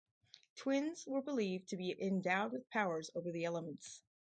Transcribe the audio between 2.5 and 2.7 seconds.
with